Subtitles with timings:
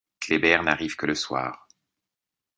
[0.19, 1.67] Kléber, n’arrive que le soir.